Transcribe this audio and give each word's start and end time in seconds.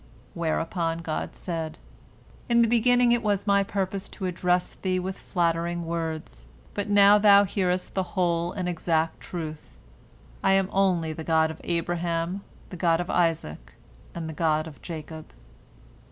Whereupon 0.33 1.03
God 1.03 1.35
said, 1.35 1.77
"In 2.49 2.63
the 2.63 2.67
beginning 2.67 3.11
it 3.11 3.21
was 3.21 3.45
My 3.45 3.63
purpose 3.63 4.09
to 4.09 4.25
address 4.25 4.73
thee 4.73 4.97
with 4.97 5.15
flattering 5.15 5.85
words, 5.85 6.47
but 6.73 6.89
now 6.89 7.19
thou 7.19 7.43
hearest 7.43 7.93
the 7.93 8.01
whole 8.17 8.51
and 8.51 8.67
exact 8.67 9.19
truth, 9.19 9.77
I 10.43 10.53
am 10.53 10.69
only 10.71 11.13
the 11.13 11.23
God 11.23 11.51
of 11.51 11.61
Abraham, 11.63 12.41
the 12.71 12.77
God 12.77 12.99
of 12.99 13.11
Isaac, 13.11 13.73
and 14.15 14.27
the 14.27 14.33
God 14.33 14.65
of 14.65 14.81
Jacob." 14.81 15.31